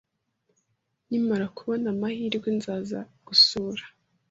Nkimara 1.05 1.45
kubona 1.57 1.85
amahirwe, 1.93 2.49
nzaza 2.57 2.99
gusura 3.27 3.83